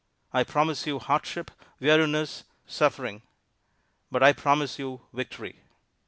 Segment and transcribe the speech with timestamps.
[0.33, 3.21] I promise you hardship, weariness, suffering;
[4.09, 5.61] but I promise you victory."